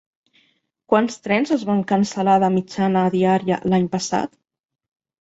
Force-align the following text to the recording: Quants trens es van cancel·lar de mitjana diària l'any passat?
Quants 0.93 1.17
trens 1.27 1.53
es 1.57 1.67
van 1.71 1.85
cancel·lar 1.93 2.39
de 2.47 2.51
mitjana 2.57 3.07
diària 3.19 3.63
l'any 3.71 3.89
passat? 3.99 4.39